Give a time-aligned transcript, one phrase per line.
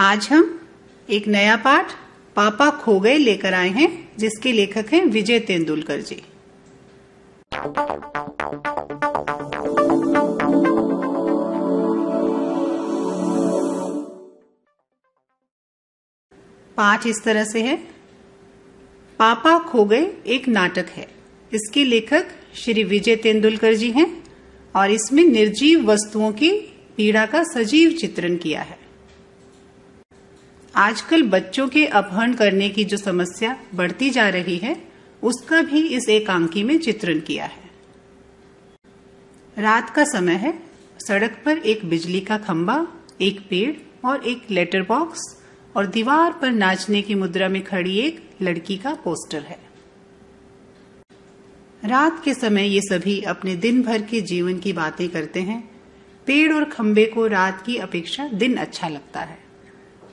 [0.00, 0.60] आज हम
[1.10, 1.92] एक नया पाठ
[2.36, 6.14] पापा खो गए लेकर आए हैं, जिसके लेखक हैं विजय तेंदुलकर जी।
[16.76, 17.76] पाठ इस तरह से है।
[19.18, 21.08] पापा खो गए एक नाटक है।
[21.54, 24.24] इसके लेखक श्री विजय तेंदुलकर जी हैं
[24.76, 26.50] और इसमें निर्जीव वस्तुओं की
[26.96, 28.77] पीड़ा का सजीव चित्रण किया है।
[30.74, 34.88] आजकल बच्चों के अपहरण करने की जो समस्या बढ़ती जा रही है,
[35.22, 37.70] उसका भी इस एकांकी में चित्रण किया है।
[39.58, 40.62] रात का समय है।
[41.08, 42.86] सड़क पर एक बिजली का खंबा,
[43.20, 45.42] एक पेड़ और एक लेटर बॉक्स
[45.76, 49.58] और दीवार पर नाचने की मुद्रा में खड़ी एक लड़की का पोस्टर है।
[51.84, 55.70] रात के समय ये सभी अपने दिन भर के जीवन की बातें करते हैं।
[56.26, 59.47] पेड़ और खंबे को रात की अपेक्षा दिन अच्छा लगता है।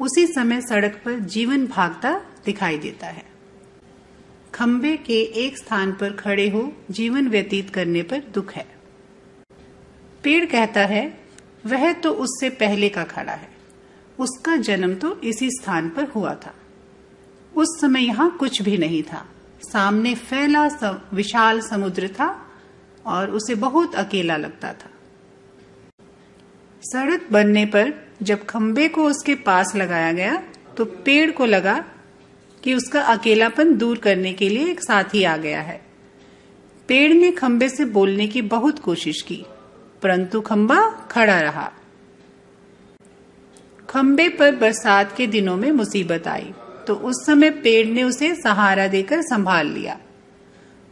[0.00, 2.12] उसी समय सड़क पर जीवन भागता
[2.44, 3.24] दिखाई देता है।
[4.54, 8.66] खंबे के एक स्थान पर खड़े हो जीवन व्यतीत करने पर दुख है।
[10.24, 11.20] पेड़ कहता है
[11.66, 13.48] वह तो उससे पहले का खड़ा है।
[14.18, 16.54] उसका जन्म तो इसी स्थान पर हुआ था।
[17.56, 19.26] उस समय यहाँ कुछ भी नहीं था।
[19.62, 22.50] सामने फैला सम, विशाल समुद्र था
[23.06, 24.90] और उसे बहुत अकेला लगता था।
[26.82, 27.90] सड़क बनने पर
[28.22, 30.36] जब खंबे को उसके पास लगाया गया
[30.76, 31.84] तो पेड़ को लगा
[32.62, 35.80] कि उसका अकेलापन दूर करने के लिए एक साथी आ गया है।
[36.88, 39.44] पेड़ ने खंबे से बोलने की बहुत कोशिश की,
[40.02, 41.70] परंतु खंबा खड़ा रहा।
[43.88, 46.52] खंबे पर बरसात के दिनों में मुसीबत आई
[46.86, 49.98] तो उस समय पेड़ ने उसे सहारा देकर संभाल लिया।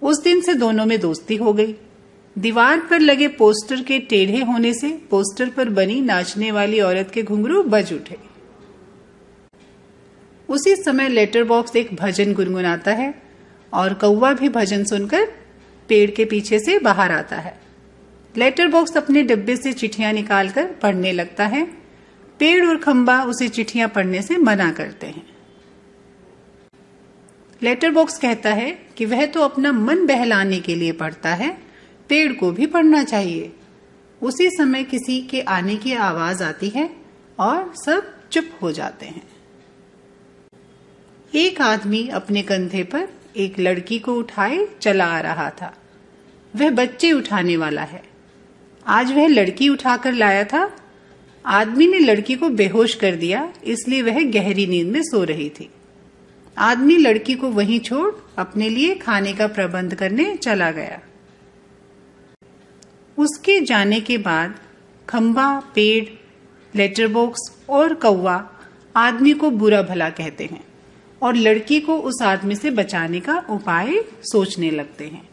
[0.03, 1.75] उस दिन से दोनों में दोस्ती हो गई।
[2.41, 7.23] दीवार पर लगे पोस्टर के टेढ़े होने से पोस्टर पर बनी नाचने वाली औरत के
[7.23, 8.17] घुंघरू बज उठे।
[10.49, 13.13] उसी समय लेटर बॉक्स एक भजन गुनगुनाता है
[13.73, 15.27] और कौवा भी भजन सुनकर
[15.89, 17.59] पेड़ के पीछे से बाहर आता है।
[18.35, 21.65] लेटर बॉक्स अपने डिब्बे से चिट्ठियाँ निकालकर पढ़ने लगता है।
[22.41, 25.27] पेड़ और खंबा उसे चिट्ठियाँ पढ़ने से मना करते हैं।
[27.63, 31.70] लेटर बॉक्स कहता है कि वह तो अपना मन बहलाने के लिए पढ़ता है
[32.11, 33.53] पेड़ को भी पढ़ना चाहिए।
[34.23, 36.91] उसी समय किसी के आने की आवाज़ आती है
[37.39, 39.23] और सब चुप हो जाते हैं।
[41.35, 45.77] एक आदमी अपने कंधे पर एक लड़की को उठाए, चला आ रहा था।
[46.57, 48.03] वह बच्चे उठाने वाला है।
[48.87, 50.77] आज वह लड़की उठाकर लाया था।
[51.47, 55.71] आदमी ने लड़की को बेहोश कर दिया, इसलिए वह गहरी नींद में सो रही थी।
[56.59, 61.01] आदमी लड़की को वहीं छोड़ अपने लिए खाने का प्रबंध करने चला गया।
[63.21, 64.55] उसके जाने के बाद
[65.09, 66.05] खंबा, पेड़
[66.77, 68.51] लेटर बॉक्स और कौवा
[68.97, 70.65] आदमी को बुरा भला कहते हैं
[71.23, 75.29] और लड़की को उस आदमी से बचाने का उपाय सोचने लगते हैं।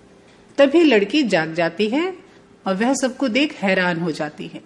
[0.58, 2.18] तभी लड़की जाग जाती है
[2.68, 4.62] और वह सबको देख हैरान हो जाती है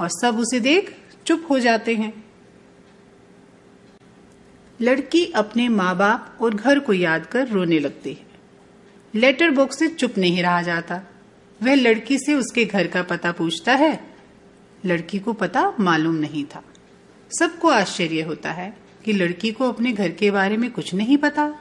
[0.00, 0.94] और सब उसे देख
[1.26, 2.12] चुप हो जाते हैं।
[4.80, 8.26] लड़की अपने माँ बाप और घर को याद कर रोने लगती है।
[9.14, 11.02] लेटर बॉक्स से चुप नहीं रहा जाता।
[11.62, 14.14] वह लड़की से उसके घर का पता पूछता है।
[14.84, 16.64] लड़की को पता मालूम नहीं था।
[17.38, 21.54] सबको आश्चर्य होता है कि लड़की को अपने घर के बारे में कुछ नहीं पता।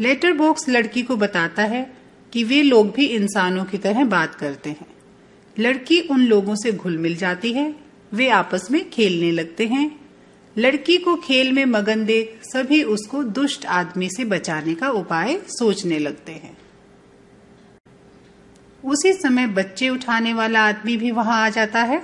[0.00, 1.96] लेटर बॉक्स लड़की को बताता है
[2.32, 4.86] कि वे लोग भी इंसानों की तरह बात करते हैं।
[5.58, 7.74] लड़की उन लोगों से घुल मिल जाती है,
[8.12, 10.00] वे आपस में खेलने लगते हैं।
[10.58, 15.98] लड़की को खेल में मगन देख सभी उसको दुष्ट आदमी से बचाने का उपाय सोचने
[15.98, 16.59] लगते हैं।
[18.84, 22.02] उसी समय बच्चे उठाने वाला आदमी भी वहाँ आ जाता है।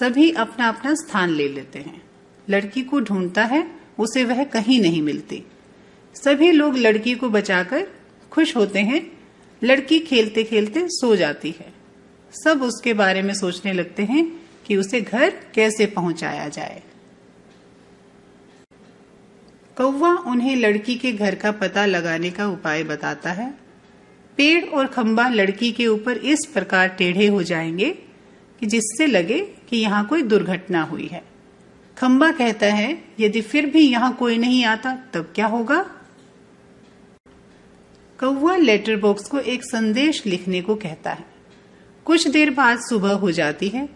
[0.00, 2.02] सभी अपना अपना स्थान ले लेते हैं।
[2.48, 5.44] लड़की को ढूंढता है, उसे वह कहीं नहीं मिलती।
[6.14, 7.86] सभी लोग लड़की को बचाकर
[8.30, 9.12] खुश होते हैं।
[9.64, 11.72] लड़की खेलते खेलते सो जाती है।
[12.44, 16.82] सब उसके बारे में सोचने लगते हैं कि उसे घर कैसे पहुँचाया जाए।
[19.76, 23.65] कौवा उन्हें लड़की के घर का पता लगाने का उपाय बताता है।
[24.36, 27.90] पेड़ और खंबा लड़की के ऊपर इस प्रकार टेढ़े हो जाएँगे
[28.60, 31.24] कि जिससे लगे कि यहाँ कोई दुर्घटना हुई है।
[31.98, 35.90] खंबा कहता है, यदि फिर भी यहाँ कोई नहीं आता, तब क्या होगा?
[38.20, 41.24] कौआ लेटर बॉक्स को एक संदेश लिखने को कहता है।
[42.04, 43.88] कुछ देर बाद सुबह हो जाती है।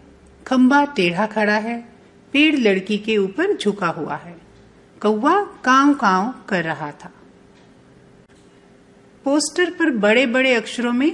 [0.47, 1.89] खंबा टेढ़ा खड़ा है।
[2.33, 4.41] पेड़ लड़की के ऊपर झुका हुआ है।
[5.01, 7.11] कौआ काव काव कर रहा था।
[9.23, 11.11] पोस्टर पर बड़े बड़े अक्षरों में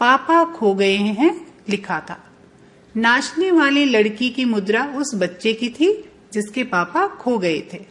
[0.00, 2.24] पापा खो गए हैं लिखा था।
[2.96, 7.84] नाचने वाली लड़की की मुद्रा उस बच्चे की थी जिसके पापा खो गए थे।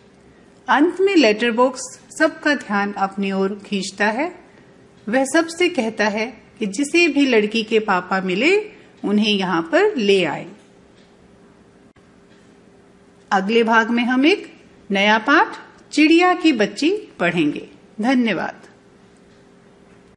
[0.68, 4.36] अंत में लेटर बॉक्स सबका ध्यान अपनी ओर खींचता है।
[5.10, 8.72] वह सबसे कहता है कि जिसे भी लड़की के पापा मिले,
[9.06, 10.48] उन्हें यहाँ पर ले आए।
[13.32, 14.54] अगले भाग में हम एक
[14.92, 15.48] नया पाठ
[15.92, 17.70] चिड़िया की बच्ची पढ़ेंगे।
[18.02, 18.63] धन्यवाद।